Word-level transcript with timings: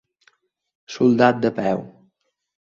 Soldat 0.93 1.45
de 1.45 1.53
peu. 1.61 1.85